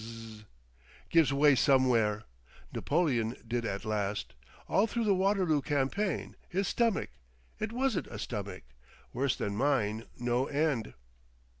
Zzzz. 0.01 0.45
Gives 1.11 1.31
way 1.31 1.53
somewhere. 1.53 2.23
Napoleon 2.73 3.35
did 3.47 3.65
at 3.67 3.85
last. 3.85 4.33
All 4.67 4.87
through 4.87 5.03
the 5.03 5.13
Waterloo 5.13 5.61
campaign, 5.61 6.35
his 6.49 6.67
stomach—it 6.67 7.71
wasn't 7.71 8.07
a 8.07 8.17
stomach! 8.17 8.63
Worse 9.13 9.35
than 9.35 9.55
mine, 9.55 10.07
no 10.17 10.47
end." 10.47 10.95